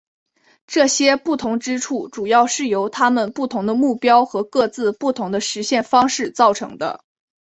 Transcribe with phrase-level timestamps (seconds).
[0.65, 7.03] 这些不同之处主要是由他们不同的目标和各自不同的实现方式造成的。